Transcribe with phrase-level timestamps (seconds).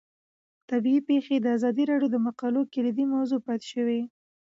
[0.69, 4.01] طبیعي پېښې د ازادي راډیو د مقالو کلیدي موضوع پاتې شوی.